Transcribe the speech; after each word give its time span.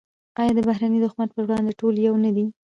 آیا 0.39 0.51
د 0.55 0.59
بهرني 0.67 0.99
دښمن 1.01 1.27
پر 1.35 1.43
وړاندې 1.45 1.77
ټول 1.79 1.93
یو 2.05 2.15
نه 2.23 2.31
دي؟ 2.35 2.45